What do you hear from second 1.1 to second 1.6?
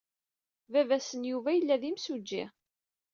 n Yuba